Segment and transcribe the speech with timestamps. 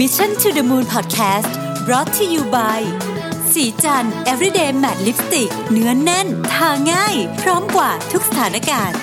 [0.00, 1.52] Mission to the Moon Podcast
[1.86, 2.80] brought to you by
[3.52, 8.98] สีจัน everyday matte lipstick เนื้อนแน่น ทาง่าย พร้อมกว่าทุกสถานการณ์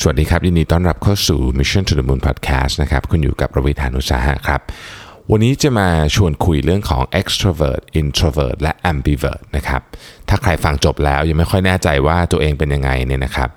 [0.00, 4.60] สวัสดีครับ ยินดีต้อนรับเข้าสู่ Mission to the Moon Podcast นะครับ คุณอยู่กับประวิทานุสาหะครับ
[5.30, 9.82] วันนี้จะมาชวนคุยเรื่องของ extrovert introvert และ ambivert นะครับ
[10.28, 13.50] ถ้าใครฟังจบแล้วยังไม่ค่อยแน่ใจว่าตัวเองเป็นยังไงเนี่ยนะครับ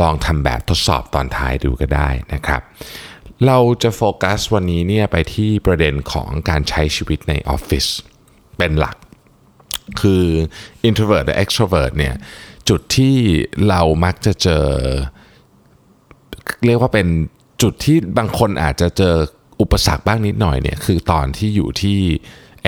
[0.00, 2.62] ลองทำแบบทดสอบตอนท้ายดูก็ได้นะครับ
[3.46, 7.86] เราจะโฟกัสวันนี้เนี่ยไปที่ประเด็นของการใช้ชีวิตในออฟฟิศ
[8.58, 8.96] เป็นหลัก
[10.00, 10.24] คือ
[10.88, 12.14] introvert และ extrovert เนี่ย
[12.68, 13.16] จุดที่
[13.68, 14.66] เรามักจะเจอ
[16.66, 17.06] เรียกว่าเป็น
[17.62, 19.14] จุดที่บางคนอาจจะเจอ
[19.60, 21.98] อุปสรรคบ้างนิดหน่อยเนี่ยคือตอนที่อยู่ที่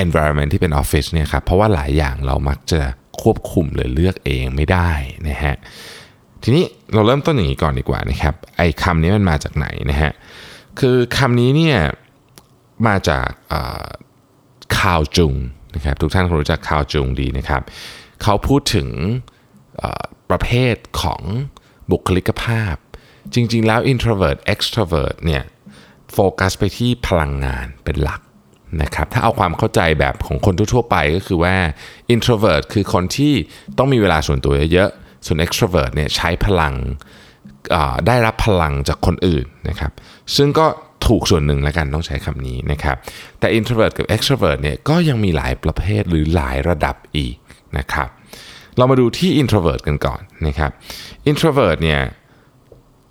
[0.04, 2.80] environment ที่เป็นออฟฟิศเนี่ยครับเพราะว่าหลายอย่างเรามักจะ
[3.22, 4.90] ควบคุมหรือเลือกเองไม่ได้
[5.28, 5.56] นะฮะ
[6.42, 6.64] ทีนี้
[6.94, 10.12] เราเริ่มต้นอย่างนี้ก่อนดีกว่านะครับไอ้คำนี้มันมาจากไหนนะฮะ
[10.80, 11.78] คือคำนี้เนี่ย
[12.86, 13.28] มาจาก
[14.78, 15.34] คาวจุง
[15.74, 17.62] นะครับทุกท่านคงรู้จักคาวจุงดีนะครับ
[18.22, 18.88] เขาพูดถึง
[20.30, 21.22] ประเภทของ
[21.90, 22.74] บุคลิกภาพ
[23.34, 25.42] จริง ๆ แล้ว introvert extrovert เนี่ย
[26.12, 28.20] โฟกัสไปที่พลังงานเป็นหลัก
[28.82, 31.56] นะครับถ้าเอาความเข้าใจแบบของคนทั่วๆไปก็คือว่า
[32.14, 33.32] introvert คือคนที่
[33.78, 36.74] ต้องมีเวลาส่วนตัวเยอะๆ ส่วน extrovert เนี่ยใช้พลัง
[38.06, 39.92] ได้รับพลังจากคนอื่นนะครับ
[40.36, 40.66] ซึ่งก็
[41.06, 42.96] ถูกส่วนหนึ่งแล้วกันต้องใช้คำนี้นะครับ
[43.38, 47.34] แต่ introvert กับ extrovert เนี่ยก็ยังมีหลายประเภทหรือหลายระดับอีก
[47.78, 48.08] นะครับ
[48.76, 50.70] เรามาดูที่ introvert กันก่อนนะครับ
[51.30, 52.00] introvert เนี่ย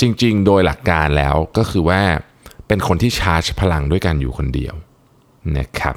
[0.01, 2.01] จริงๆ โดยหลักการแล้วก็คือว่า
[2.67, 4.75] เป็นคนที่ชาร์จพลังด้วยกันอยู่คนเดียว
[5.57, 5.95] นะครับ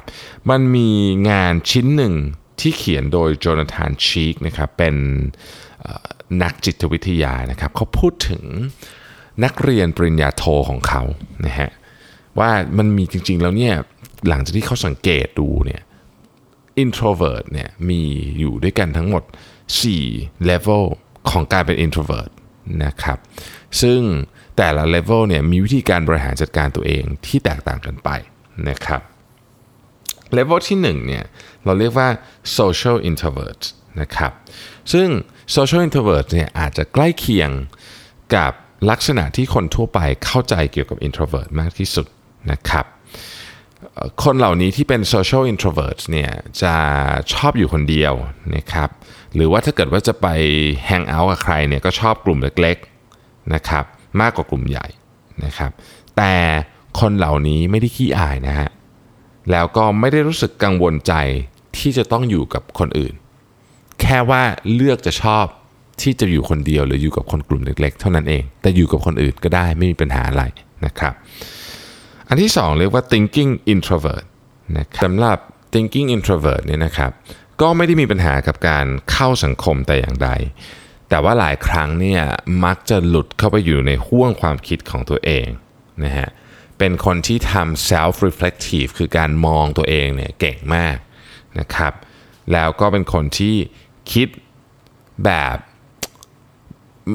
[0.49, 0.89] มันมี
[1.29, 2.13] งานชิ้นหนึ่ง
[2.59, 4.95] ที่เขียนโดยโจนาธานชีกนะครับเป็น
[6.41, 8.43] นักจิตวิทยานะครับเขาพูดถึง
[9.43, 11.01] นักเรียนปริญญาโทของเขา
[11.45, 11.69] นะฮะ
[12.39, 13.73] ว่ามันมีจริงๆแล้วเนี่ย
[14.27, 15.81] หลังจากที่เขาสังเกตดูเนี่ย
[16.83, 18.01] introvert เนี่ยมี
[18.39, 19.23] อยู่ด้วยกันทั้งหมด
[19.85, 20.83] 4 level
[21.29, 22.31] ของการเป็น introvert
[22.83, 23.17] นะครับ
[23.81, 24.01] ซึ่ง
[24.57, 28.09] แต่ละ level เนี่ยมีวิธีการบริหารจัดการตัวเองที่แตกต่างกันไป
[28.69, 29.01] นะครับ
[30.37, 31.23] level ที่1เนี่ย
[31.65, 32.09] เราเรียกว่า
[32.57, 33.61] social introvert
[34.01, 34.31] นะครับ
[34.93, 35.07] ซึ่ง
[35.55, 37.49] social introvert เนี่ยอาจจะใกล้เคียง
[38.35, 38.53] กับ
[38.89, 42.07] ลักษณะที่คนทั่วไปเข้าใจเกี่ยวกับ introvert มากที่สุด
[42.51, 42.85] นะครับ
[44.23, 46.75] คนเหล่านี้ที่เป็น social introvert เนี่ยจะ
[47.33, 48.13] ชอบอยู่คนเดียว
[48.55, 48.89] นะครับ
[49.35, 50.27] หรือว่าถ้าเกิดว่าจะไป
[50.89, 53.85] hang out กับใครเนี่ยก็ชอบกลุ่มเล็กๆนะครับ
[54.21, 54.87] มากกว่ากลุ่มใหญ่
[55.45, 55.71] นะครับ
[56.17, 56.33] แต่
[56.99, 58.69] คนเหล่านี้ไม่ได้ขี้อายนะฮะ
[59.51, 61.13] แล้วก็ไม่ได้รู้สึกกังวลใจ
[61.77, 63.13] ที่จะต้องอยู่กับคนอื่น
[64.01, 64.43] แค่ว่า
[64.73, 65.45] เลือกจะชอบ
[66.01, 70.43] ที่จะอยู่คนเดียวหรืออยู่กับคนกลุ่มเล็กๆ เท่านั้นเอง แต่อยู่กับคนอื่นก็ได้ไม่มีปัญหาอะไร
[70.85, 71.13] นะครับ
[72.27, 74.25] อันที่สองเรียกว่า thinking introvert
[74.75, 75.37] นะสำหรับ
[75.73, 77.11] thinking introvert เนี่ยนะครับ
[77.61, 80.29] ก็ไม่ได้มีปัญหากับการเข้าสังคมแต่อย่างใด
[81.09, 82.21] แต่ว่าหลายครั้งเนี่ย
[82.65, 85.47] มักจะหลุดเข้าไปอยู่ในห่วงความคิดของตัวเอง
[86.03, 86.29] นะฮะ
[86.79, 90.97] เป็นคนที่ทำ self reflective คือการมองตัวเองเนี่ยเก่งมาก
[91.59, 91.93] นะครับ
[92.53, 93.55] แล้วก็เป็นคนที่
[94.11, 94.27] คิด
[95.25, 95.57] แบบ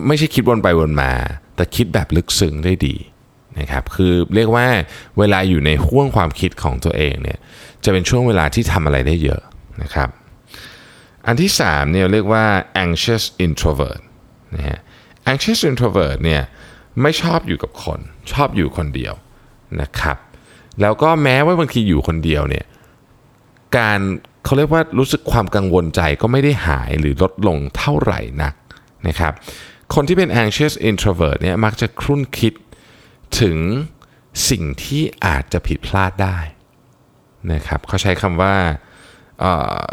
[0.07, 1.13] ไม่ใช่คิดวนไปวนมา
[1.57, 2.97] แต่คิดแบบลึกซึ้งได้ดี
[3.59, 4.67] นะครับคือเรียกว่า
[5.19, 7.39] เวลาอยู่ในห่วงความคิดของตัวเองเนี่ย
[7.85, 9.43] จะเป็นช่วงเวลาที่ทำอะไรได้เยอะ
[9.83, 10.09] นะครับ
[11.27, 12.45] อันที่3เนี่ยเรียกว่า
[12.85, 14.03] anxious introvert
[14.57, 14.79] นะฮะ
[15.31, 16.43] anxious introvert เนี่ย
[17.03, 18.01] ไม่ชอบอยู่กับคน
[18.33, 19.15] ชอบอยู่คนเดียว
[19.81, 20.17] นะครับ
[20.81, 22.65] แล้วก็แม้ว่าบางทีอยู่คนเดียวเนี่ย
[23.77, 24.01] การ
[24.45, 28.55] เขาเรียกว่ารู้สึกความกังวลใจก็ไม่ได้หายหรือลดลงเท่าไหร่นัก
[29.09, 29.33] นะครับ
[29.95, 32.55] คนที่เป็น anxious introvert เนี่ยมักจะครุ่นคิด
[33.41, 33.59] ถึง
[34.51, 36.39] สิ่งที่อาจจะผิดพลาดได้
[37.53, 38.57] นะครับเขาใช้คำว่า
[39.41, 39.53] เอ่
[39.85, 39.91] อ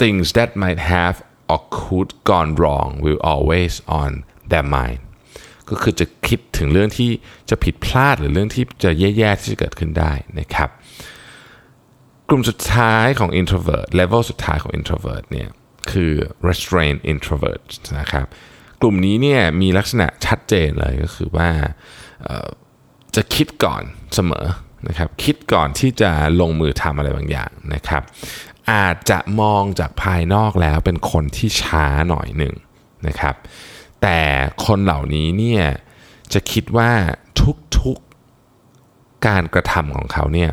[0.00, 1.16] things that might have
[1.52, 4.10] or could gone wrong will always on
[4.50, 5.00] their mind
[5.68, 7.10] ก็คือจะคิดถึงเรื่องที่
[7.50, 10.70] จะผิดพลาดหรือเรื่องที่จะแย่ๆที่จะเกิดขึ้นได้นะครับ
[12.28, 15.48] กลุ่มสุดท้ายของ introvert level สุดท้ายของ introvert เนี่ย
[15.90, 16.12] คือ
[16.48, 17.64] restrained introvert
[18.00, 18.26] นะครับ
[18.84, 21.50] กลุ่มนี้เนี่ยมีลักษณะชัดเจนเลยก็คือว่า
[23.16, 23.82] จะคิดก่อน
[24.14, 24.46] เสมอ
[24.88, 26.10] นะครับคิดก่อนที่จะ
[26.40, 28.02] ลงมือทำอะไรบางอย่างนะครับ
[28.72, 32.54] อาจจะมองจากภายนอกแล้วเป็นคนที่ช้าหน่อยหนึ่ง
[33.06, 33.34] นะครับ
[34.02, 34.18] แต่
[34.66, 35.64] คนเหล่านี้เนี่ย
[36.32, 36.90] จะคิดว่า
[37.78, 40.50] ทุกๆการกระทำของเขาเนี่ย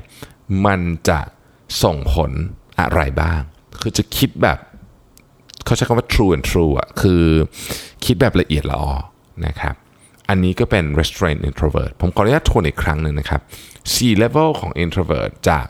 [0.66, 1.20] มันจะ
[1.84, 2.32] ส่งผล
[2.80, 3.42] อะไรบ้าง
[3.82, 4.60] คือจะคิดแบบ
[5.66, 7.24] เขาใช้คำว่า true and true อะคือ
[8.06, 8.94] คิดแบบละเอียดละออ
[9.46, 9.76] นะครับ
[10.30, 13.42] อันนี้ก็เป็น restrained introvert ผมขออนุญาตทวนอีกครั้งหนึ่งนะครับ
[13.94, 15.66] C level ของ introvert จาก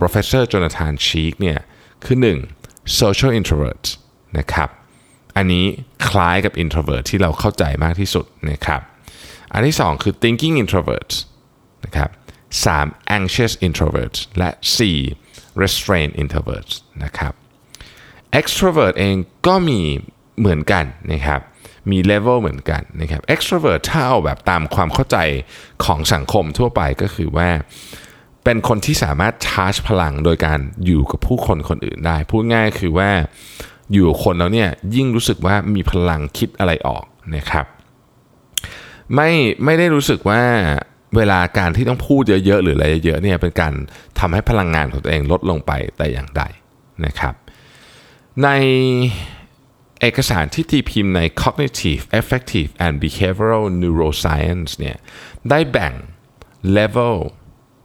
[0.00, 1.58] professor Jonathan Cheek เนี่ย
[2.04, 2.16] คือ
[2.56, 3.00] 1.
[3.00, 3.84] social introvert
[4.38, 4.68] นะครับ
[5.36, 5.64] อันนี้
[6.08, 8.80] คล้ายกับ introvert ที่เราเข้าใจมากที่สุดนะครับ
[9.52, 11.10] อันที่ 2 คือ thinking introvert
[11.84, 12.10] นะครับ
[12.64, 13.16] 3.
[13.18, 14.50] anxious introvert และ
[15.04, 15.62] 4.
[15.62, 16.70] restrained introvert
[17.04, 17.32] นะครับ
[18.40, 19.16] extrovert เอง
[19.46, 19.80] ก็มี
[20.40, 21.40] เหมือนกันนะครับ
[21.90, 25.16] มีเลเวลเหมือนกันนะครับ extrovert ถ้าเอาแบบตามความเข้าใจ
[25.84, 27.48] ของสังคมทั่วไปก็คือว่า
[28.44, 33.10] เป็นคนที่สามารถชาร์จพลังโดยการอยู่กับผู้คนคนอื่นได้ พูดง่ายคือว่า
[33.92, 37.04] อยู่คนแล้วเนี่ยยิ่งรู้สึกว่ามีพลังคิดอะไรออก
[37.36, 37.66] นะครับ
[39.14, 39.30] ไม่
[39.64, 40.42] ไม่ได้รู้สึกว่า
[41.16, 43.72] เวลาการที่ต้องพูดเยอะๆหรืออะไรเยอะๆเนี่ยเป็นการ
[44.18, 46.42] ทำให้พลังงานของตัวเองลดลงไปแต่อย่างใด
[47.06, 47.34] นะครับ
[48.44, 48.48] ใน
[50.00, 54.96] เอกสารที่ตีพิมพ์ใน Cognitive Affective and Behavioral Neuroscience เนี่ย
[55.50, 55.94] ได้แบ่ง
[56.76, 57.16] level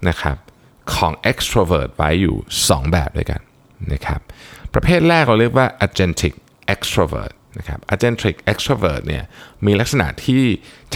[0.09, 0.37] นะครับ
[0.93, 2.35] ของ extrovert ไว้อยู่
[2.65, 3.41] 2 แบบด้วยกัน
[3.93, 4.19] นะครับ
[4.73, 6.33] ประเภทแรกเราเรียกว่า agentic
[6.73, 9.23] extrovert นะครับ agentic extrovert เนี่ย
[9.65, 10.43] มีลักษณะที่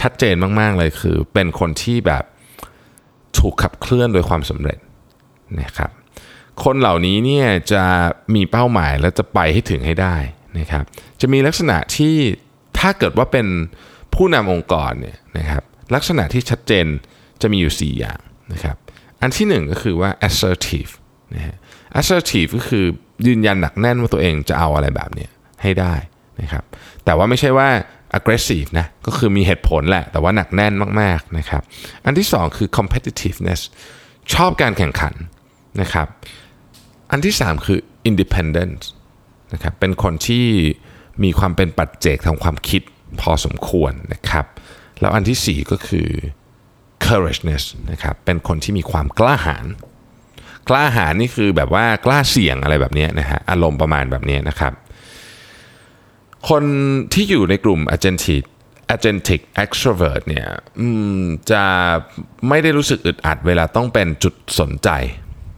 [0.00, 2.24] ชัดเจนมาก ๆ เลยคือ เป็นคนที่แบบ
[3.38, 4.78] ถูกขับเคลื่อนโดยความสำเร็จ
[5.62, 5.90] นะครับ
[6.64, 7.84] คนเหล่านี้เนี่ยจะ
[8.34, 10.16] มีเป้าหมายและจะไปให้ถึงให้ได้
[10.58, 10.84] นะครับ
[11.20, 12.14] จะมีลักษณะที่
[12.78, 13.46] ถ้าเกิดว่าเป็น
[14.14, 15.62] ผู้นำองค์กรเนี่ยนะครับ
[15.94, 16.86] ลักษณะที่ชัดเจน
[17.42, 18.20] จะมีอยู่ 4 อย่าง
[18.52, 18.76] นะครับ
[19.20, 20.92] อันที่หนึ่งก็คือว่า assertive
[21.34, 21.56] นะฮะ
[22.00, 22.84] assertive ก็คือ
[23.26, 25.26] ยืนยันหนักแน่นว่าตัวเองจะเอาอะไรแบบนี้
[25.62, 25.94] ให้ได้
[26.40, 26.64] นะครับ
[27.04, 27.68] แต่ว่าไม่ใช่ว่า
[28.18, 31.62] aggressive นะก็คือมีเหตุผลแหละ แต่ว่าหนักแน่นมากๆนะครับ
[32.04, 33.60] อันที่สองคือ competitiveness
[34.34, 35.14] ชอบการแข่งขัน
[35.80, 36.06] นะครับ
[37.10, 37.78] อันที่สามคือ
[38.10, 38.78] independent
[39.52, 40.46] นะครับเป็นคนที่
[41.24, 42.82] มีความเป็นปัจเจกทางความคิด
[43.20, 44.46] พอสมควรนะครับ
[45.00, 46.08] แล้วอันที่สี่ก็คือ
[47.04, 49.66] courageousness นะครับเป็นคนที่มีความกล้าหาญ
[50.68, 54.72] กล้าหาญนี่คือแบบว่ากล้าเสี่ยงอะไรแบบนี้นะฮะอารมณ์ประมาณแบบนี้นะครับ
[56.48, 56.64] คน
[57.12, 58.44] ที่อยู่ในกลุ่ม agentic
[58.94, 60.46] agentic extrovert เนี่ย
[61.50, 61.64] จะ
[62.48, 64.90] ไม่ได้รู้สึกอึดอัดเวลาต้องเป็นจุดสนใจ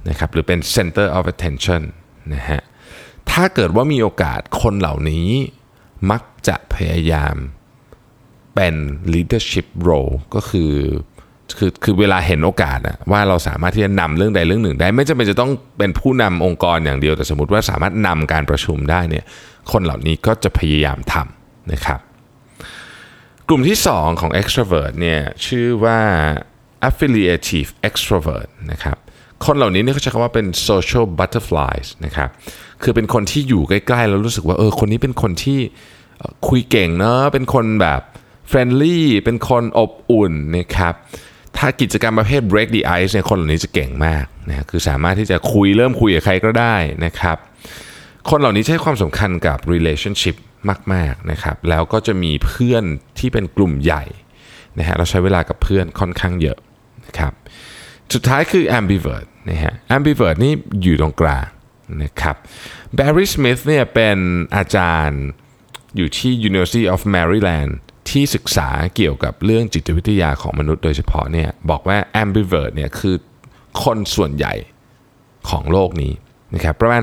[0.09, 1.83] นะครับหรือเป็น center of attention
[2.35, 2.61] นะฮะ
[3.30, 5.28] ถ้าเกิดว่ามีโอกาสคนเหล่านี้
[6.10, 7.34] มักจะพยายาม
[8.54, 8.74] เป็น
[9.12, 10.72] leadership role ก็คือ
[11.58, 19.24] คือคือเวลาเห็นโอกาสอะว่าเราสามารถที่จะนำเรื่องใดเรื่องหนึ่งได้ ไม่จำเป็นจะต้องเป็นผู้นำองค์กรอย่างเดียว แต่สมมติว่าสามารถนำการประชุมได้เนี่ย
[19.72, 22.00] คนเหล่านี้ก็จะพยายามทำนะครับ
[23.48, 26.00] กลุ่มที่ 2 ของ extrovert เนี่ยชื่อว่า
[26.88, 28.96] affiliative extrovert นะครับ
[29.47, 32.29] คนเหล่านี้เนี่ยเขาใช้คำว่าเป็น social butterflies นะครับ
[32.83, 35.59] คือเป็นคนที่อยู่ใกล้ๆ แล้วรู้สึกว่าเออคนนี้เป็นคนที่
[36.49, 38.00] คุยเก่งเนาะ เป็นคนแบบ
[38.49, 40.94] friendly เป็นคนอบอุ่นนะครับ
[41.56, 47.37] ถ้ากิจกรรมประเภท break the ice เนี่ยคนเหล่านี้จะเก่งมากนะคือสามารถที่จะคุยเริ่มคุยกับใครก็ได้นะครับ
[48.31, 50.37] คนเหล่านี้ให้ความสำคัญกับ relationship
[50.93, 52.85] มากๆนะครับ แล้วก็จะมีเพื่อน
[53.19, 54.05] ที่เป็นกลุ่มใหญ่
[54.79, 56.59] นะฮะเราใช้เวลากับเพื่อนค่อนข้างเยอะ
[57.06, 57.33] นะครับ
[58.12, 61.47] สุดท้ายคือ ambivert นะฮะ ambivert นี่อยู่ตรงกลาง
[62.03, 62.37] นะครับ
[62.99, 64.19] Barry Smith เนี่ยเป็น
[64.56, 65.23] อาจารย์
[65.97, 67.73] อยู่ที่ University of Maryland
[68.11, 73.17] ที่ศึกษาเกี่ยวกับเรื่องจิตวิทยาของมนุษย์โดยเฉพาะเนี่ยบอกว่า ambivert เนี่ยคือ
[73.82, 74.55] คนส่วนใหญ่
[75.50, 76.12] ของโลกนี้
[76.55, 77.03] นะครับประมาณ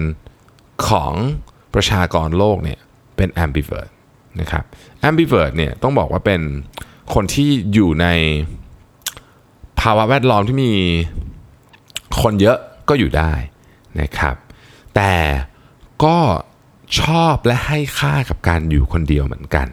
[0.00, 1.12] 68%ของ
[1.74, 2.78] ประชากรโลกเนี่ย
[3.16, 3.90] เป็น ambivert
[4.40, 4.64] นะครับ
[5.08, 6.40] ambivert เนี่ยต้องบอกว่าเป็น
[7.14, 8.06] คนที่อยู่ใน
[9.84, 10.72] ภาวะแวดล้อมที่มี
[12.22, 13.32] คนเยอะก็อยู่ได้
[14.00, 14.34] นะครับ
[14.96, 15.14] แต่
[16.04, 16.16] ก็
[17.00, 19.66] ชอบและให้ค่ากับการอยู่คนเดียวเหมือนกัน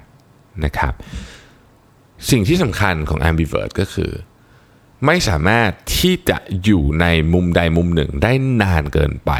[0.66, 0.94] นะครับ
[2.30, 4.12] สิ่งที่สำคัญของ ambivert ก็คือ
[5.06, 9.32] ไม่สามารถที่จะอยู่ในมุมใดมุมหนึ่งได้นานเกินไป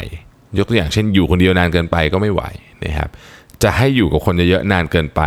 [0.58, 2.44] ยกตัวอย่างเช่นอยู่คนเดียวนานเกินไปก็ไม่ไหว
[2.86, 3.10] นะครับ
[3.64, 5.22] จะให้อยู่กับคนเยอะๆนานเกินไป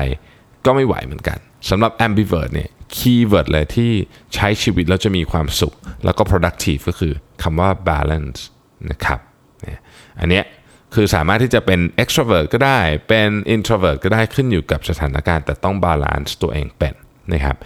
[0.65, 1.39] ก็ไม่ไหวเหมือนกัน
[1.71, 3.91] สำหรับ ambivert เนี่ยkeyword เลยที่
[4.35, 8.41] ใช้ชีวิตแล้วจะมีความสุข แล้วก็ productive ก็คือคำว่า balance
[8.91, 9.21] นะครับ
[10.21, 10.45] อันเนี้ย
[10.95, 16.95] คือสามารถที่จะเป็น extrovert ก็ได้ เป็น introvert ก็ได้ขึ้นอยู่กับสถานการณ์ แต่ต้อง balance ตัวเองเป็น
[17.33, 17.57] นะครับ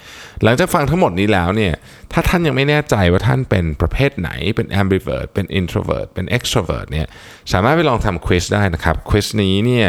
[0.42, 1.74] หลังจากฟังทั้งหมดนี้แล้วเนี่ย
[2.12, 7.06] ถ้าท่านยังไม่แน่ใจว่าท่านเป็นประเภทไหนเป็น ambivert เป็น introvert เป็น extrovert เนี่ย
[7.52, 9.88] สามารถไปลองทำ quiz ได้นะครับ quiz นี้เนี่ย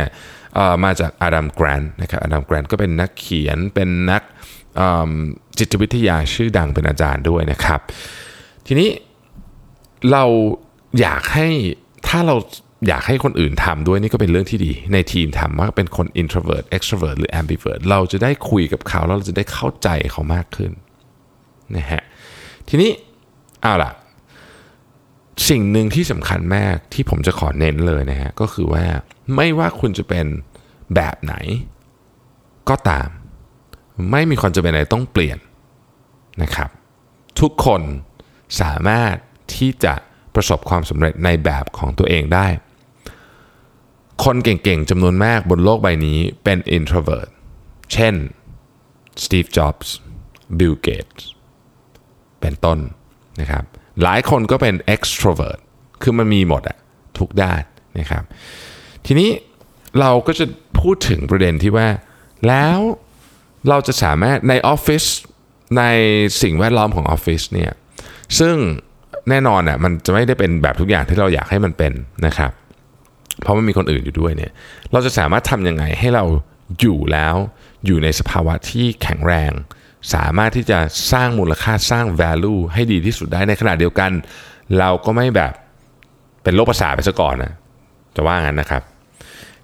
[0.84, 4.22] มาจากอาดัมแกรนนะครับอาดัมแกรนก็เป็นนักเขียนเป็นนัก
[5.60, 7.80] จิตวิทยาชื่อดังเป็นอาจารย์ด้วยนะครับ
[8.68, 8.90] ทีนี้
[10.12, 10.24] เรา
[11.00, 11.50] อยากให้
[12.08, 12.36] ถ้าเรา
[12.88, 20.72] อยากให้คนอื่นทำด้วยนี่ก็เป็นเรื่องที่ดี ในทีมทำว่าเป็นคน introvert extrovert หรือ ambivert เราจะได้คุยกับเขาแล้วเราจะได้เข้าใจเขามากขึ้น
[21.78, 22.02] นะฮะ
[22.70, 22.92] ทีนี้
[23.62, 23.92] เอาล่ะ
[25.50, 28.86] สิ่งหนึ่งที่สำคัญมากที่ผมจะขอเน้นเลยนะฮะก็คือว่า
[29.36, 30.26] ไม่ว่าคุณจะเป็น
[30.96, 31.34] แบบไหน
[32.70, 33.10] ก็ตาม
[34.12, 35.38] ไม่มีความจำเป็นอะไรต้องเปลี่ยน
[36.42, 36.70] นะครับ
[37.40, 37.82] ทุกคน
[38.62, 39.16] สามารถ
[39.56, 39.94] ที่จะ
[40.36, 42.48] ประสบความสำเร็จในแบบของตัวเองได้
[44.24, 47.30] คนเก่งๆจำนวนมากบนโลกใบนี้เป็น introvert
[47.94, 48.16] เช่น
[49.24, 49.88] Steve Jobs
[50.58, 51.24] Bill Gates
[52.42, 52.80] เป็นต้น
[53.40, 53.64] นะครับ
[54.04, 55.60] หลายคนก็เป็น extrovert
[56.02, 56.78] คือมันมีหมดอะ
[57.18, 57.62] ทุกด้าน
[58.00, 58.24] นะครับ
[59.06, 59.30] ทีนี้
[60.00, 60.46] เราก็จะ
[60.80, 61.88] พูดถึงประเด็นที่ว่า
[62.48, 62.78] แล้ว
[63.70, 65.04] เราจะสามารถในออฟฟิศ
[65.78, 65.84] ใน
[66.42, 67.72] สิ่งแวดล้อมของออฟฟิศเนี่ย
[68.40, 68.56] ซึ่ง
[69.30, 71.94] แน่นอนอะมันจะไม่ได้เป็นแบบทุกอย่างที่เราอยากให้มันเป็น
[72.26, 72.52] นะครับ
[73.42, 74.52] เพราะมันมีคนอื่นอยู่ด้วยเนี่ย
[74.92, 76.24] เราจะสามารถทำยังไงให้เรา
[76.80, 77.36] อยู่แล้ว
[77.86, 79.52] อยู่ในสภาวะที่แข็งแรง
[80.14, 80.80] สามารถที่จะ
[81.12, 84.12] สร้างมูลค่าสร้าง value ให้ดีที่สุดได้ในขณะเดียวกัน
[84.80, 85.54] เราก็ไม่แบบ
[86.44, 87.54] เป็นโรคประสาทไปซะก่อนนะ
[88.16, 88.84] จะว่างั้นนะครับ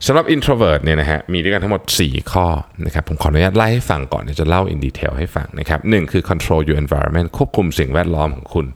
[0.06, 2.48] สำหรับ introvert เนี่ยนะฮะมีด้วยกันทั้งหมด 4 ข้อ
[2.86, 8.68] นะครับผมขออนุญาตไล่ให้ฟังก่อนเดี๋ยวจะเล่า in detail ให้ฟังนะครับหคือ control your environment ควบคุมสิ่งแวดล้อมของคุณ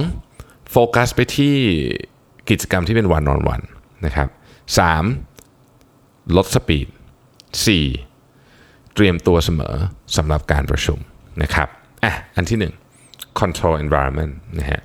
[0.00, 0.70] 2.
[0.70, 1.56] โฟกัสไปที่
[2.50, 3.64] กิจกรรมที่เป็น one on one
[4.06, 4.28] นะครับ
[5.32, 6.36] 3.
[6.36, 6.88] ลดสปีด
[8.06, 8.94] 4.
[8.94, 9.74] เตรียมตัวเสมอ
[10.16, 10.98] สำหรับการประชุม
[11.42, 11.68] นะครับ
[12.04, 12.58] อะอันที่
[13.00, 14.80] 1 control environment นะฮะ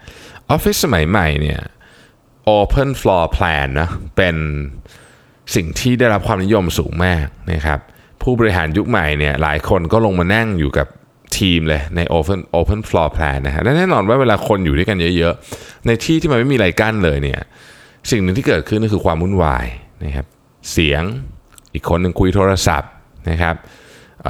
[0.50, 1.62] ออฟฟิศสมัยใหม่เนี่ย
[2.58, 4.36] open floor plan นะเป็น
[5.56, 7.80] สิ่งที่ได้รับความนิยมสูงมากนะครับ
[8.22, 10.88] ผู้บริหารยุคใหม่เนี่ยหลายคนก็ลงมานั่งอยู่กับ
[11.38, 17.42] ทีมเลยใน open open floor plan นะฮะและแน่นอนว่าเวลาคนอยู่ด้วยกันเยอะๆ ในที่ที่มันไม่มีอะไรกั้นเลยเนี่ย
[18.12, 19.66] สิ่งหนึ่งที่เกิดขึ้นก็คือความวุ่นวาย
[20.06, 20.26] นะครับ
[20.72, 21.04] เสียง
[21.74, 22.92] อีกคนหนึ่งคุยโทรศัพท์
[23.30, 23.56] นะครับ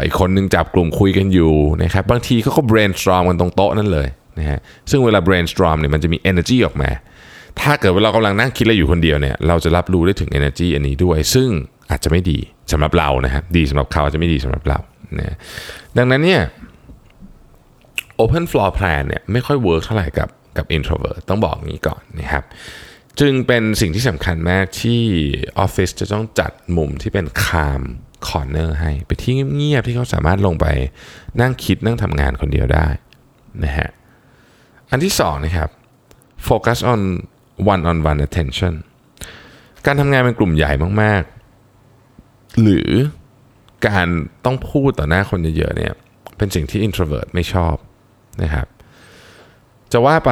[0.06, 1.54] อีกคนหนึ่งจับกลุ่มคุยกันอยู่
[1.84, 4.08] นะครับบางทีเขาก็ brainstorm กันตรงโต๊ะนั่นเลย
[4.40, 6.90] นะฮะซึ่งเวลา brainstorm เนี่ยมันจะมี energy ออกมา
[7.62, 11.50] ถ้าเกิดว่าเรากำลังนั่งคิดอะไรอยู่คนเดียวเนี่ยเราจะรับรู้ได้ถึง energy อันนี้ด้วย ซึ่ง
[11.92, 12.40] อาจจะไม่ดี
[12.72, 14.80] สำหรับเรานะครับดีสำหรับเขาอาจจะไม่ดีสำหรับเรา
[15.20, 15.36] นะ
[15.98, 16.42] ดังนั้นเนี่ย
[18.24, 22.44] Open Floor Plan เนี่ยไม่ค่อยเวิร์กเท่าไหร่กับกับ introvert ต้องบอกงี้ก่อนนะครับ
[23.20, 25.02] จึงเป็นสิ่งที่สำคัญมากที่
[25.60, 27.82] ออฟฟิศจะต้องจัดมุมที่เป็นคาม
[28.28, 30.68] คอร์เนอร์ให้ ไปที่เงียบๆที่เขาสามารถลงไป
[31.42, 32.88] นั่งคิดนั่งทำงานคนเดียวได้
[33.64, 33.90] นะฮะ
[34.92, 35.70] อันที่สองนะครับ
[36.48, 37.02] focus on
[37.74, 38.74] one on one attention
[39.86, 41.24] การทำงานเป็นกลุ่มใหญ่มาก
[41.92, 42.90] ๆ หรือ
[43.88, 44.08] การ
[44.46, 45.94] ต้องพูดต่อหน้าคนเยอะ ๆ เนี่ย
[46.38, 47.76] เป็นสิ่งที่ introvert ไม่ชอบ
[48.44, 48.68] นะครับ
[49.92, 50.32] จะว่าไป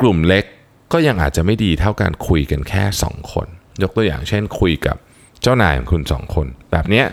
[0.00, 0.44] กลุ่มเล็ก
[0.92, 3.46] ก็ยังอาจจะไม่ดีเท่าการคุยกันแค่ 2 คน
[3.82, 4.96] ยกตัวอย่างเช่นคุยกับ
[5.42, 7.04] เจ้านายของคุณ 2 คน แบบนี้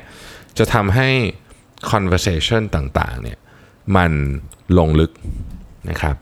[0.58, 1.10] จะทำให้
[1.92, 3.38] conversation ต่าง ๆ เนี่ย
[3.96, 4.12] มัน
[4.78, 5.12] ลงลึก
[5.90, 6.16] นะครับ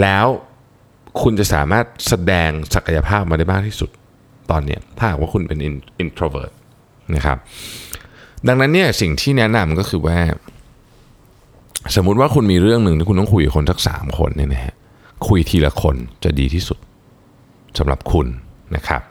[0.00, 0.26] แล้ว
[1.22, 3.90] คุณจะสามารถแสดงศักยภาพมาได้มากที่สุด
[4.50, 5.58] ตอนนี้ถ้าหากว่าคุณเป็น
[6.04, 6.52] introvert
[7.14, 7.38] นะครับ
[8.46, 10.18] ดังนั้นเนี่ยสิ่งที่แนะนำก็คือว่า
[11.96, 14.74] สมมุติว่าคุณมีเรื่องหนึ่งที่คุณต้องคุยกับคนสักสามคนเนี่ยนะฮะ
[15.28, 16.78] คุยทีละคนจะดีที่สุด
[17.78, 18.26] สำหรับคุณ
[18.76, 19.02] นะครับ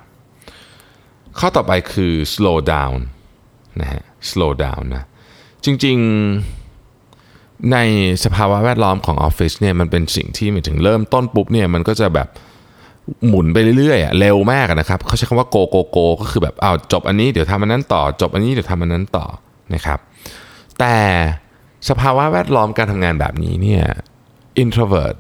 [1.40, 2.98] ข้อต่อไปคือ slow down
[3.82, 5.04] นะฮะ slow down นะ
[5.66, 6.57] จริงๆ
[7.74, 7.78] ใน
[8.24, 12.28] สภาวะแวดล้อมของออฟฟิศเนี่ยมันเป็นสิ่งที่หมายถึงเริ่มต้นปุ๊บเนี่ยมันก็จะแบบ
[13.28, 19.26] หมุนไปเรื่อยๆเร็วมากนะครับเขาใช้คำว่า go go go ก็คือแบบเอาจบอันนี้เดี๋ยวทำอันนั้นต่อ จบอันนี้เดี๋ยวทำอันนั้นต่อ
[19.74, 20.00] นะครับ
[20.80, 20.96] แต่
[21.90, 23.84] สภาวะแวดล้อมการทำงานแบบนี้เนี่ย
[24.64, 25.16] introvert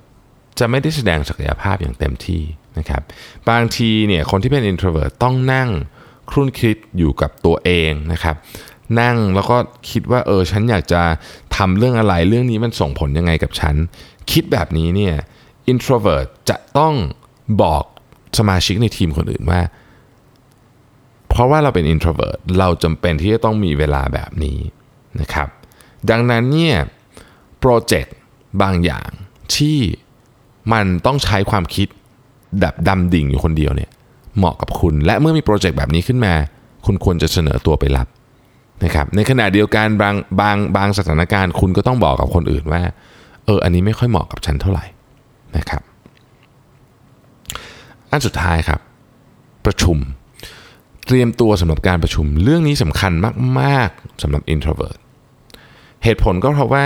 [0.60, 2.42] จะไม่ได้แสดงศักยภาพอย่างเต็มที่
[2.78, 3.02] นะครับ
[3.50, 5.70] บางทีเนี่ยคนที่เป็น introvert ต้องนั่ง
[6.30, 8.36] ครุ่นคิดอยู่กับตัวเองนะครับ
[9.02, 9.58] นั่งแล้วก็
[9.90, 11.02] คิดว่าเออฉันอยากจะ
[11.56, 13.76] ทำเรื่องอะไรเรื่องนี้มันส่งผลยังไงกับฉัน
[14.32, 15.16] คิดแบบนี้เนี่ย
[15.72, 16.94] introvert จะต้อง
[17.62, 17.84] บอก
[18.40, 19.62] สมาชิกในทีมคนอื่นว่า
[21.30, 24.58] เพราะว่าเราเป็น introvert เราจำเป็นที่จะต้องมีเวลาแบบนี้
[25.20, 25.48] นะครับ
[26.10, 26.76] ดังนั้นเนี่ย
[27.60, 28.16] โปรเจกต์
[28.62, 29.10] บางอย่าง
[29.56, 29.80] ที่
[30.74, 31.88] มันต้องใช้ความคิด
[32.60, 33.90] แบบดำดิ่งอยู่คนเดียวเนี่ย
[34.38, 36.34] เหมาะกับคุณและเมื่อมีโปรเจกต์แบบนี้ขึ้นมา
[36.86, 38.08] คุณควรจะเสนอตัวไปรับ
[38.84, 42.82] นะครับในขณะเดียวกันบางบางบางสถานการณ์คุณก็ต้องบอกกับคนอื่นว่า
[43.46, 44.86] เอออันนี้ไม่ค่อยเหมาะกับฉันเท่าไหร่
[45.58, 45.82] นะครับ
[48.12, 48.80] อันสุดท้ายครับ
[49.66, 49.98] ประชุม
[51.06, 53.12] เตรียมตัวสำหรับการประชุม เรื่องนี้สำคัญ
[53.60, 55.00] มากๆสำหรับ introvert
[56.04, 56.86] เหตุผลก็เพราะว่า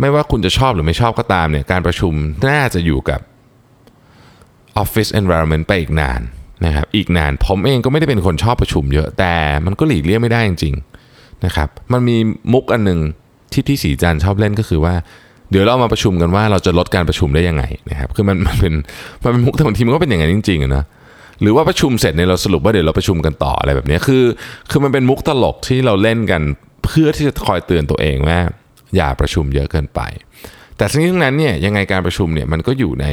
[0.00, 2.12] ไม่ว่าคุณจะชอบหรือไม่ชอบก็ตามเนี่ยการประชุม
[2.48, 3.20] น่าจะอยู่กับ
[4.82, 6.20] Office Environment ไปอีกนาน
[6.64, 9.34] นะครับอีกนานผมเองก็ไม่ได้เป็นคนชอบประชุมเยอะแต่
[9.66, 10.97] มันก็หลีกเลี่ยงไม่ได้จริงๆ
[11.46, 12.16] นะครับมันมี
[12.52, 13.00] มุกอันหนึ่ง
[13.52, 14.94] ที่ที่สีจันชอบเล่นก็คือว่า
[15.50, 18.74] เดี๋ยวเรามาประชุมกันว่าเราจะลดการประชุมได้ยังไงนะครับคือมันมันเป็น
[19.22, 20.84] มันเป็นมุกแต่บางทีมันก็เป็นอย่างนั้นจริงๆนะ
[21.42, 24.24] หรือว่าประชุมเสร็จเนี่ยเราสรุปว่าเดี๋ยวเราประชุมกันต่ออะไรแบบนี้คือ
[24.70, 26.42] คือมันเป็นมุกตลกที่เราเล่นกัน
[26.84, 28.40] เพื่อที่จะคอยเตือนตัวเองว่า
[28.96, 30.00] อย่าประชุมเยอะเกินไป
[30.76, 33.06] แต่ทั้งนี้ทั้งนั้นเนี่ยยังไงการประชุมเนี่ยมันก็อยู่ใน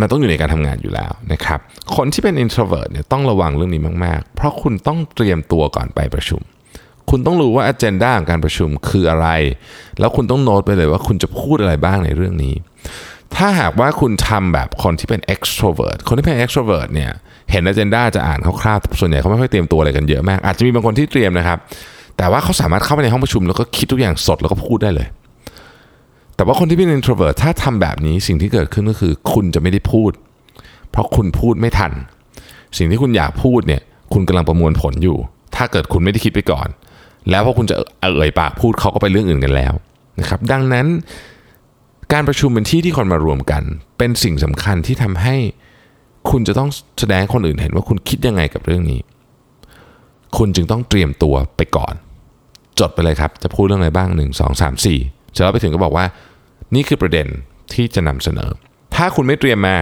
[0.00, 1.58] มันต้องอยู่ในการทำงานอยู่แล้วนะครับ
[1.96, 6.40] คนที่เป็น introvert เนี่ยต้องระวังเรื่องนี้มาก ๆ เพราะคุณต้องเตรียมตัวก่อนไปประชุม
[7.10, 9.28] คุณต้องรู้ว่า agenda ของการประชุมคืออะไร
[10.00, 12.54] แล้วคุณต้องโน้ตไปเลยว่าคุณจะพูดอะไรบ้างในเรื่องนี้
[13.36, 17.10] ถ้าหากว่าคุณทำแบบคนที่เป็น extrovert คนที่เป็น extrovert เนี่ย
[17.50, 21.58] เห็น agenda จะอ่านคร่าวๆส่วนใหญ่เขาไม่ค่อยเตรียมตัวอะไรกันเยอะมาก อาจจะมีบางคนที่เตรียมนะครับ
[22.16, 25.08] แต่ว่าเขาสามารถเข้าไปในห้องประชุมแล้วก็คิดทุกอย่างสดแล้วก็พูดได้เลย
[26.36, 30.12] แต่ว่าคนที่เป็น introvert ถ้าทำแบบนี้สิ่งที่เกิดขึ้นก็คือ คุณจะไม่ได้พูด
[30.90, 31.92] เพราะคุณพูดไม่ทัน
[32.78, 35.18] สิ่งที่คุณอยากพูดเนี่ยคุณกำลังประมวลผลอยู่
[35.56, 36.68] ถ้าเกิดคุณไม่ได้คิดไปก่อน
[37.30, 39.72] แล้วพอคุณจะเอ่ยปากพูดเขาก็ไปเรื่องอื่นกันแล้ว
[40.20, 40.86] นะครับดังนั้น
[42.12, 43.62] การประชุมเป็นที่ที่คนมารวมกัน
[43.98, 45.36] เป็นสิ่งสำคัญที่ทำให้
[46.30, 49.00] คุณจะต้องแสดงคนอื่นเห็นว่าคุณคิดยังไงกับเรื่องนี้
[50.36, 51.94] คุณจึงต้องเตรียมตัวไปก่อน
[52.78, 56.06] จดไปเลยครับ จะพูดเรื่องอะไรบ้าง 1 2 3 4 จะแล้วไปถึงก็บอกว่า
[56.74, 57.26] นี่คือประเด็น
[57.74, 58.50] ที่จะนำเสนอ
[58.94, 59.76] ถ้าคุณไม่เตรียมมา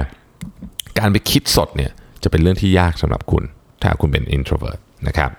[0.99, 1.93] การไปคิดสดเนี่ย
[2.23, 3.45] จะเป็นเรื่องที่ยากสำหรับคุณ
[3.83, 5.31] ถ้าคุณเป็น introvert นะครับ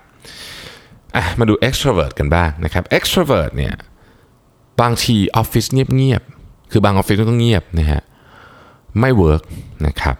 [1.38, 3.74] มาดู extrovert กันบ้างนะครับ extrovert เนี่ย
[4.80, 8.02] บางทีออฟฟิศเงียบๆ คือบางออฟฟิศต้องเงียบนะฮะ
[9.00, 9.42] ไม่ work
[9.86, 10.16] นะครับ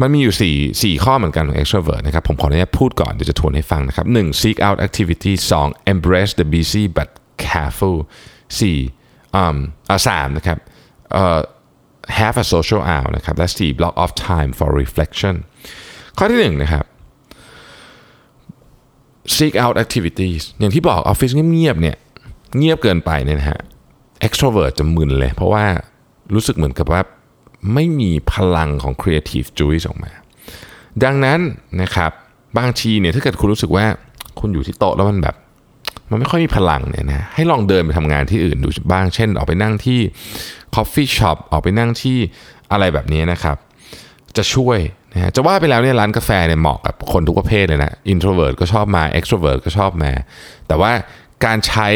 [0.00, 0.34] มันมีอยู่
[0.82, 4.40] 4 4 ข้อเหมือนกันของ extrovert นะครับ ผมขออนุญาตพูดก่อน เดี๋ยวจะทวนให้ฟังนะครับ 1.
[4.40, 5.92] seek out activity 2.
[5.92, 7.08] embrace the busy but
[7.46, 7.96] careful
[8.58, 8.97] 4.
[9.36, 10.58] อ่าสามนะครับ
[11.12, 11.38] เอ่อ
[12.18, 13.78] have a social hour นะครับและ 4.
[13.78, 15.34] block of time for reflection
[16.18, 16.84] ข้อที่1นะครับ
[19.36, 21.96] seek out activities อย่างที่บอกออฟฟิศเงียบๆเนี่ย
[22.56, 23.60] เงียบเกินไปเนี่ยนะฮะ
[24.26, 25.64] extrovert จะมึนเลย เพราะว่า
[26.34, 27.00] รู้สึกเหมือนกับว่า
[27.74, 30.12] ไม่มีพลังของ creative juice ออกมา
[31.04, 31.40] ดังนั้น
[31.82, 32.12] นะครับ
[32.58, 33.86] บางทีเนี่ยถ้าเกิดคุณรู้สึกว่า
[34.40, 35.36] คุณอยู่ที่โต๊ะแล้วมันแบบ
[36.10, 40.00] มันไม่ค่อยมีพลังเนี่ยนะให้ลองเดินไปทำงานที่อื่นดูบ้าง เช่น ออกไปนั่งที่
[40.74, 42.18] coffee shop ออกไปนั่งที่
[42.72, 43.56] อะไรแบบนี้นะครับ
[44.36, 44.78] จะช่วย
[45.12, 50.12] นะฮะจะว่าไปแล้วเนี่ยร้านกาแฟเนี่ยเหมาะกับคนทุกประเภทเลยนะ introvert ก็ชอบมา extrovert ก็ชอบมา
[50.68, 50.92] แต่ว่า
[51.44, 51.88] การใช้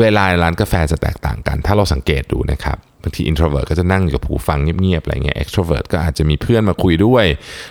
[0.00, 7.24] เวลาในร้านกาแฟจะแตกต่างกัน ถ้าเราสังเกตดูนะครับบางที introvert ก็จะนั่งอยู่กับหูฟังเงียบๆอะไรเงี้ย extrovert ก็อาจจะมีเพื่อนมาคุยด้วย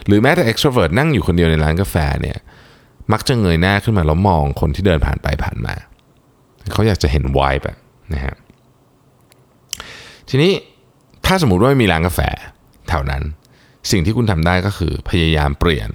[0.07, 2.37] หรือแม้แต่ extrovert นั่งอยู่คนเดียวในร้านกาแฟเนี่ย
[3.11, 5.75] มักจะเงยหน้าขึ้นมาแล้วมองคนที่เดินผ่านไปผ่านมา
[6.73, 7.77] เขาอยากจะเห็นวายแบบ
[8.13, 8.35] นะฮะ
[10.29, 10.51] ทีนี้
[11.25, 12.19] ถ้าสมมติว่าไม่มีร้านกาแฟ
[12.89, 13.23] แถวนั้น
[13.91, 15.89] สิ่งที่คุณทำได้ก็คือพยายามเปลี่ยน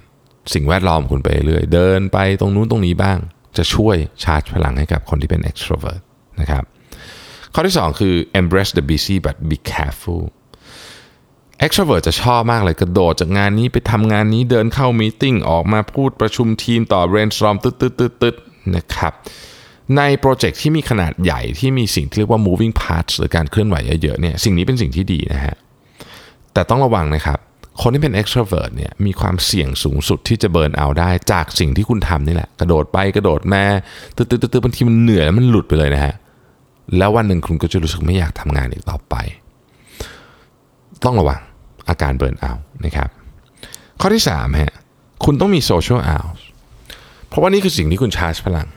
[0.53, 3.17] สิ่งแวดล้อมคุณไปเรื่อยเดินไปตรงนู้นตรงนี้บ้าง
[3.57, 6.01] จะช่วยชาร์จพลังให้กับคนที่เป็น extrovert
[6.41, 6.63] นะครับ
[7.53, 10.21] ข้อที่ 2 คือ embrace the busy but be careful
[11.65, 18.35] extrovert จะชอบมากเลยกระโดดจากงานนี้ไปทำงานนี้เดินเข้ามีติ้งออกมาพูดประชุมทีมต่อ brainstorm ตึ๊ดตึ๊ดตึ๊ดตึ๊ด
[18.75, 19.13] นะครับ
[19.97, 25.55] ในโปรเจกต์ที่มีขนาดใหญ่ที่มีสิ่งที่เรียกว่า moving parts หรือการเคลื่อนไหวเยอะๆเนี่ยสิ่งนี้เป็นสิ่งที่ดีนะฮะ
[26.53, 27.39] แต่ต้องระวังนะครับ
[27.81, 33.63] คนที่เป็น extrovert เนี่ยมีความเสี่ยงสูงสุดที่จะเบิร์นเอาได้จากสิ่งที่คุณทำนี่แหละ กระโดดไปกระโดดมา
[34.15, 36.13] ตึ๊ดตึ๊ดตึ๊ดบางทีมันเหนื่อยแล้วมันหลุดไปเลยนะฮะ
[36.97, 39.15] แล้ววันหนึ่งคุณก็จะรู้สึกไม่อยากทำงานอีกต่อไป
[41.05, 41.41] ต้องระวัง
[41.89, 42.51] อาการ burnout
[42.85, 43.09] นะครับ
[44.01, 44.73] ข้อที่3ฮะ
[45.25, 46.19] คุณต้องมี social hour
[47.27, 48.67] เพราะว่านี่คือสิ่งที่คุณชาร์จพลัง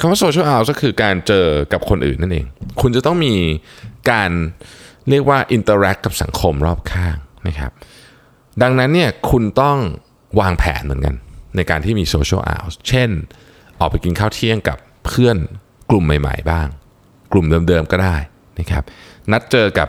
[0.00, 2.46] คำว่า social hour ก็คือการเจอกับคนอื่นนั่นเอง
[2.80, 3.34] คุณจะต้องมี
[4.10, 4.30] การ
[5.08, 7.16] เรียกว่า interact กับสังคมรอบข้าง
[7.48, 7.72] นะครับ
[8.62, 9.78] ดังนั้นเนี่ยคุณต้อง
[10.40, 11.14] วางแผนเหมือนกัน
[11.56, 13.10] ในการที่มี social hourเช่น
[13.78, 15.36] ออกไปกินข้าวเที่ยงกับเพื่อน
[15.90, 16.66] กลุ่มใหม่ ๆ บ้าง
[17.32, 18.16] กลุ่มเดิมๆก็ได้
[18.58, 18.82] นะครับ
[19.32, 19.88] นัดเจอกับ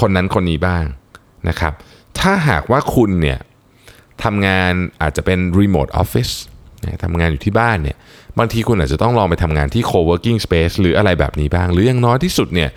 [0.00, 0.84] คนนั้นคนนี้บ้าง
[1.48, 1.72] นะครับ
[2.18, 3.38] ถ้าหากว่าคุณเนี่ย
[4.24, 4.72] ทำงาน
[5.02, 6.30] อาจจะเป็นรีโมทออฟฟิศ
[7.04, 7.96] ทำงานอยู่ที่บ้านเนี่ย
[8.38, 12.70] บางทีคุณอาจจะต้องลองไปทำงานที่ co-working space หรืออะไรแบบนี้บ้าง หรืออย่างน้อยที่สุดเนี่ย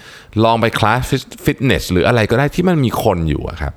[0.44, 1.02] ลองไปคลาส
[1.46, 3.74] ฟิตเนสหรืออะไรก็ได้ที่มันมีคนอยู่ครับ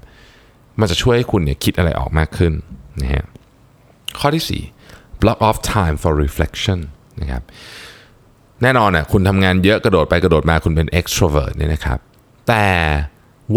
[0.80, 2.52] มันจะช่วยให้คุณเนี่ยคิดอะไรออกมากขึ้น
[3.02, 3.24] นะฮะ
[4.18, 6.78] ข้อที่ 4 block off time for reflection
[7.20, 7.42] นะครับ
[8.62, 11.98] แน่นอนอะคุณทำงานเยอะกระโดดไปกระโดดมาคุณเป็น extrovert เนี่ยนะครับ
[12.48, 12.66] แต่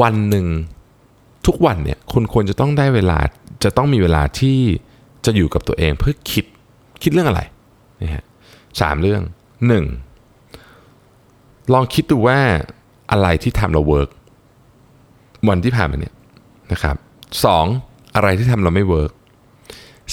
[0.02, 0.46] วันหนึ่ง
[1.48, 3.20] ทุกวันเนี่ยคุณควรจะต้องได้เวลา
[3.64, 4.58] จะต้องมีเวลาที่
[5.26, 6.46] จะอยู่กับตัวเองเพื่อคิด
[7.04, 7.42] คิดเรื่องอะไร
[8.02, 8.24] นะฮะ
[8.82, 9.22] สามเรื่อง
[9.68, 9.86] หนึ่ง
[11.74, 12.40] ลองคิดดูว่า
[13.12, 14.10] อะไรที่ทำแล้ว work
[15.50, 16.16] วันที่ผ่านมาเนี่ย
[16.72, 16.96] นะครับ
[17.46, 17.66] สอง
[18.16, 19.12] อะไรที่ทำแล้วไม่ work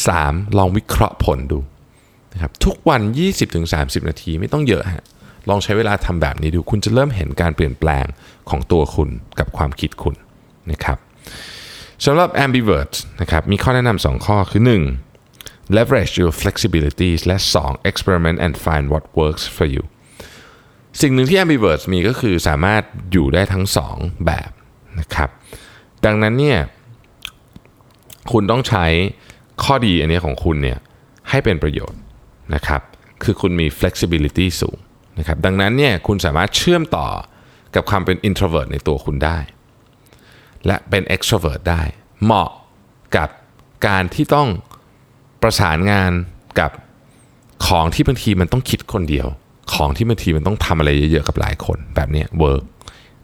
[0.09, 1.59] สามลองวิเคราะห์ผลดู
[2.33, 3.01] นะครับทุกวัน
[3.55, 5.05] 20-30 นาทีไม่ต้องเยอะฮะ
[5.49, 8.07] ลองใช้เวลาทำแบบนี้ดู คุณจะเริ่มเห็นการเปลี่ยนแปลง
[8.51, 10.15] ของตัวคุณกับความคิดคุณ
[10.73, 10.99] นะครับ
[12.05, 14.63] สำหรับ ambivert นะครับมีข้อแนะนำสองข้อคือ
[15.19, 15.77] 1.
[15.77, 17.91] leverage your flexibilities และ 2.
[17.91, 19.85] experiment and find what works for you
[21.01, 22.83] สิ่งหนึ่งที่ ambivert มีก็คือสามารถ
[23.13, 24.51] อยู่ได้ทั้งสองแบบ
[25.01, 25.31] นะครับ
[26.05, 26.59] ดังนั้นเนี่ย
[28.33, 28.85] คุณต้องใช้
[29.65, 30.79] ข้อดีอันนี้ของคุณเนี่ย
[31.31, 32.01] ให้เป็นประโยชน์
[32.55, 32.83] นะครับ
[33.23, 34.79] คือคุณมี flexibility สูง
[35.19, 37.09] นะครับดังนั้นเนี่ยคุณสามารถเชื่อมต่อ
[37.75, 39.39] กับความเป็น introvert ในตัวคุณได้
[40.67, 41.83] และเป็น extrovert ได้
[42.25, 42.51] เหมาะ
[43.17, 43.29] กับ
[43.87, 44.49] การที่ต้อง
[45.43, 46.13] ประสานงาน
[46.61, 46.71] กับ
[47.67, 49.27] ของที่บางทีมันต้องคิดคนเดียว
[49.75, 52.65] ของที่บางทีมันต้องทำอะไรเยอะๆกับหลายคนแบบนี้ work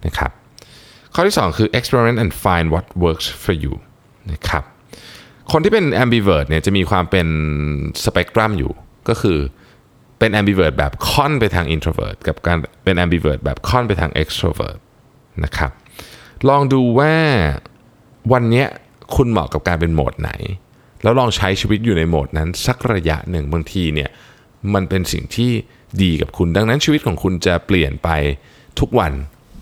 [0.07, 0.31] นะครับ
[1.15, 3.75] ข้อที่ 2 คือ experiment and find what works for you
[4.33, 4.65] นะครับ
[5.53, 7.27] คนที่เป็น ambivert เนี่ยจะมีความเป็น
[8.05, 8.73] สเปกตรัมอยู่
[9.09, 9.39] ก็คือ
[10.19, 14.79] เป็น ambivert แบบค่อนไปทาง introvert กับการเป็น ambivert แบบค่อนไปทาง extrovert
[15.45, 15.71] นะครับ
[16.49, 17.15] ลองดูว่า
[18.33, 18.65] วันนี้
[19.15, 20.31] คุณเหมาะกับการเป็นโหมดไหน
[21.03, 24.11] แล้วลองใช้ชีวิตอยู่ในโหมดนั้น สักระยะหนึ่งบางทีเนี่ย
[24.75, 25.51] มันเป็นสิ่งที่
[26.03, 28.09] ดีกับคุณ ดังนั้นชีวิตของคุณจะเปลี่ยนไป
[28.81, 29.13] ทุกวัน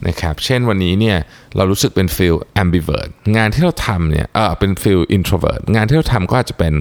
[0.09, 1.17] นะครับ เช่นวันนี้เนี่ย
[1.57, 6.75] เรารู้สึกเป็นฟิล ambivert งานที่เราทำเนี่ยเออเป็นฟิล introvert งานที่เราทำก็อาจจะเป็น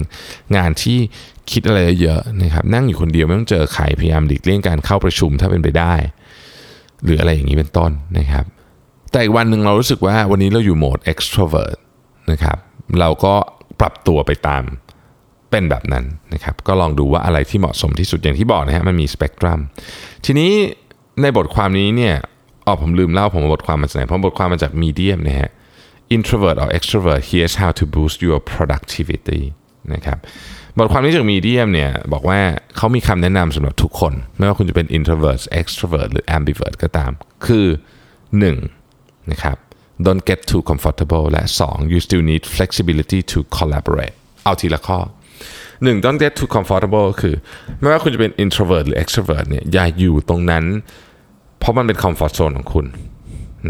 [0.56, 0.98] งานที่
[1.50, 5.94] คิดอะไรเยอะนะครับนั่งอยู่คนเดียวไม่ต้องเจอใครพยายามหลีกเลี่ยงการเข้าประชุมถ้าเป็นไปได้
[7.04, 8.44] หรืออะไรอย่างนี้เป็นต้นนะครับ
[9.12, 11.78] แต่อีกวันหนึ่งเรารู้สึกว่าวันนี้เราอยู่โหมด extrovert
[12.30, 12.58] นะครับ
[13.00, 13.34] เราก็
[13.80, 14.62] ปรับตัวไปตาม
[15.50, 19.60] เป็นแบบนั้นนะครับก็ลองดูว่าอะไรที่เหมาะสมที่สุดอย่างที่บอกนะฮะมันมีสเปกตรัม
[20.24, 20.52] ทีนี้
[21.22, 22.14] ในบทความนี้เนี่ย
[22.66, 25.50] อ๋อผมลืมเล่าผมาบทความมาจากไหนเพราะบทความมาจาก Medium นะฮะ
[26.16, 29.42] introvert or extrovert here's how to boost your productivity
[29.92, 30.18] นะครับ
[30.78, 32.40] บทความนี้จาก Medium เนี่ยบอกว่า
[32.76, 37.10] เขามีคำแนะนำสำหรับทุกคน ไม่ว่าคุณจะเป็น introvert extrovert หรือ ambivert ก็ตาม
[37.46, 37.66] คือ
[38.42, 38.77] 1.
[39.32, 39.56] นะครับ
[40.06, 41.92] don't get too comfortable และ 2.
[41.92, 44.14] you still need flexibility to collaborate
[44.44, 44.98] เอาทีละข้อ
[45.52, 46.04] 1.
[46.04, 47.34] don't get too comfortable คือ
[47.80, 50.64] ไม่ว่าคุณจะเป็น introvert หรือ extrovert เนี่ยอย่าอยู่ตรงนั้น
[51.58, 52.86] เพราะมันเป็น comfort zone ของคุณ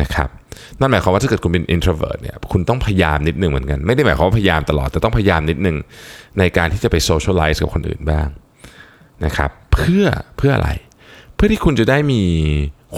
[0.02, 0.28] นะครับ
[0.80, 5.76] นั่นหมายความว่าถ้าเกิดคุณเป็น introvert เนี่ยคุณต้องพยายามนิดนึงเหมือนกัน ไม่ได้หมายความว่าพยายามตลอด แต่ต้องพยายามนิดนึง
[6.38, 8.28] ในการที่จะไป socialize กับคนอื่นบ้าง
[9.24, 10.04] นะครับเพื่อ
[10.36, 10.70] เพื่ออะไร
[11.34, 12.22] เพื่อที่คุณจะได้มี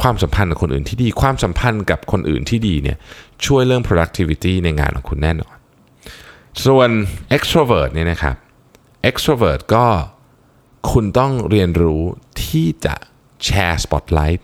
[0.00, 2.96] ความสัมพันธ์กับคนอื่นที่ดี ความสัมพันธ์กับคนอื่นที่ดีเนี่ย
[3.46, 5.54] ช่วยเรื่อง productivity ในงานของคุณแน่นอน
[6.64, 6.90] ส่วน
[7.36, 8.36] extrovert เนี่ยนะครับ
[9.08, 9.86] extrovert ก็
[10.90, 12.02] คุณต้องเรียนรู้
[12.44, 12.94] ที่จะ
[13.44, 14.40] แชร์ spotlight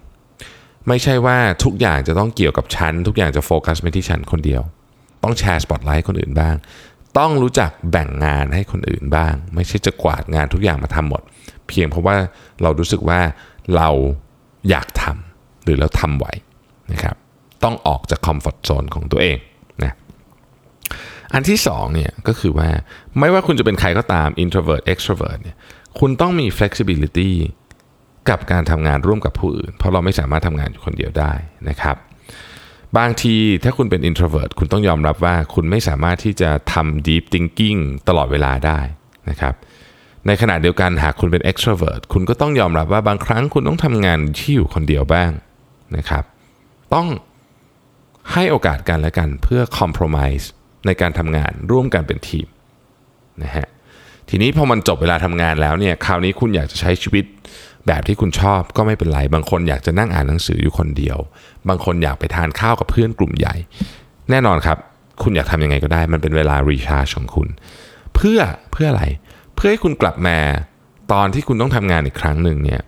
[0.89, 4.63] ไม่ใช่ว่าทุกอย่างจะต้องเกี่ยวกับฉัน ทุกอย่างจะโฟกัสไปที่ฉันคนเดียว
[5.23, 6.55] ต้องแชร์สปอตไลท์คนอื่นบ้าง
[7.19, 11.23] ต้องรู้จักแบ่งงานให้คนอื่นบ้าง ไม่ใช่จะกวาดงานทุกอย่างมาทำหมด
[11.69, 12.17] เพียงเพราะว่า
[12.63, 13.21] เรารู้สึกว่า
[13.77, 13.89] เรา
[14.71, 15.36] อยากทำ
[15.67, 16.27] หรือเราทำไหว
[16.93, 17.17] นะครับ
[17.65, 19.39] ต้องออกจากคอมฟอร์ทโซนของตัวเอง
[19.85, 19.93] นะ
[21.35, 22.69] อันที่สองเนี่ยก็คือว่า
[23.19, 25.57] ไม่ว่าคุณจะเป็นใครก็ตาม introvert extrovert เนี่ย
[25.99, 27.33] คุณต้องมี flexibility
[28.29, 31.33] กับการทำงานร่วมกับผู้อื่น เพราะเราไม่สามารถทำงานอยู่คนเดียวได้
[31.69, 31.97] นะครับ
[32.99, 38.81] บางทีถ้าคุณเป็น introvert คุณต้องยอมรับว่าคุณไม่สามารถที่จะทำ deep thinking ตลอดเวลาได้
[39.31, 39.55] นะครับ
[40.27, 45.31] ในขณะเดียวกันหากคุณเป็น extrovert คุณก็ต้องยอมรับว่าบางครั้งคุณต้องทำงานที่อยู่คนเดียวบ้าง
[45.97, 46.25] นะครับ
[46.95, 47.09] ต้อง
[48.33, 50.47] ให้โอกาสกันและกันเพื่อ compromise
[50.87, 52.47] ในการทำงานร่วมกันเป็นทีม
[53.43, 53.67] นะฮะ
[54.29, 57.25] ทีนี้พอมันจบเวลาทำงานแล้วเนี่ยคราวนี้คุณอยากจะใช้ชีวิต
[57.87, 61.19] แบบที่คุณชอบก็ไม่เป็นไร บางคนอยากจะนั่งอ่านหนังสืออยู่คนเดียว
[61.69, 63.55] บางคนอยากไปทานข้าวกับเพื่อนกลุ่มใหญ่
[64.31, 64.79] แน่นอนครับ
[65.23, 67.49] คุณอยากทำยังไงก็ได้ มันเป็นเวลา recharge ของคุณ
[68.15, 68.39] เพื่อ
[68.73, 69.05] เพื่ออะไร
[69.55, 70.39] เพื่อให้คุณกลับมา
[71.13, 72.81] ตอนที่คุณต้องทำงานอีกครั้งหนึ่งเนี่ย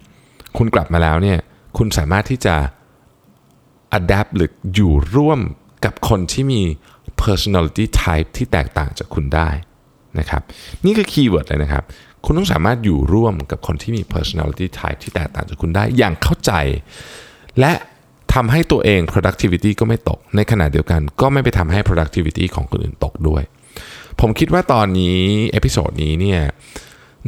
[0.58, 1.38] คุณกลับมาแล้วเนี่ย
[1.78, 2.54] คุณสามารถที่จะ
[3.98, 5.40] adapt หรืออยู่ร่วม
[5.84, 6.62] กับคนที่มี
[7.22, 9.50] personality type ที่แตกต่างจากคุณได้
[10.18, 10.42] นะครับ
[10.84, 11.84] นี่คือ keyword เลยนะครับ
[12.24, 16.52] คุณต้องสามารถอยู่ร่วมกับคนที่มี personality type ที่แตกต่างจากคุณได้อย่างเข้าใจ
[17.60, 17.72] และ
[18.34, 23.42] ทำให้ตัวเอง productivity ก็ไม่ตก ในขณะเดียวกันก็ไม่ไปทำให้ productivity ของคนอื่นตกด้วย
[24.20, 25.18] ผมคิดว่าตอนนี้
[25.52, 26.40] เอพิโซดนี้เนี่ย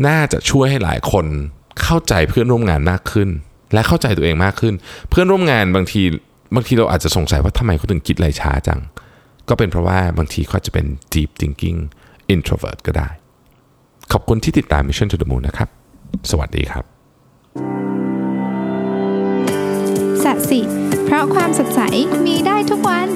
[0.07, 1.27] น่าจะช่วยให้หลายคน
[1.83, 3.29] เข้าใจเพื่อนร่วมงานมากขึ้น
[3.73, 4.75] และเข้าใจตัวเองมากขึ้น
[5.11, 6.03] เพื่อนร่วมงานบางที
[6.54, 8.80] บางทีเราอาจจะสงสัยว่าทำไมเขาถึงคิดอะไรช้าจัง
[9.48, 11.78] ก็เป็นเพราะว่าบางทีเขาจะเป็น deep thinking
[12.34, 13.08] introvert ก็ได้
[14.12, 15.68] ขอบคุณที่ติดตาม Mission to the Moon นะครับ
[16.30, 16.84] สวัสดีครับ
[20.24, 20.60] สัสิ
[21.04, 21.80] เพราะความสดใส
[22.26, 23.08] มีได้ทุกวัน